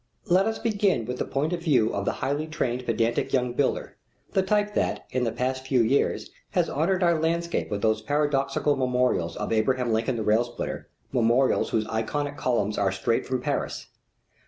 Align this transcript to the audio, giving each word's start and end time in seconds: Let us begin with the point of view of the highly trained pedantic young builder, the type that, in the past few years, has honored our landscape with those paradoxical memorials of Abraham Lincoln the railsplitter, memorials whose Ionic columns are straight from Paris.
Let 0.25 0.47
us 0.47 0.57
begin 0.57 1.05
with 1.05 1.19
the 1.19 1.25
point 1.25 1.53
of 1.53 1.61
view 1.61 1.93
of 1.93 2.05
the 2.05 2.13
highly 2.25 2.47
trained 2.47 2.87
pedantic 2.87 3.31
young 3.33 3.53
builder, 3.53 3.97
the 4.31 4.41
type 4.41 4.73
that, 4.73 5.05
in 5.11 5.25
the 5.25 5.31
past 5.31 5.67
few 5.67 5.83
years, 5.83 6.31
has 6.53 6.67
honored 6.71 7.03
our 7.03 7.19
landscape 7.19 7.69
with 7.69 7.83
those 7.83 8.01
paradoxical 8.01 8.75
memorials 8.75 9.37
of 9.37 9.53
Abraham 9.53 9.93
Lincoln 9.93 10.15
the 10.15 10.23
railsplitter, 10.23 10.85
memorials 11.11 11.69
whose 11.69 11.85
Ionic 11.87 12.35
columns 12.35 12.79
are 12.79 12.91
straight 12.91 13.27
from 13.27 13.43
Paris. 13.43 13.89